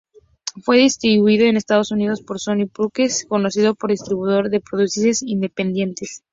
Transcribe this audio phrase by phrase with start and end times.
[0.63, 6.23] Fue distribuido en Estados Unidos por Sony Pictures Classics, conocido distribuidor de producciones independientes.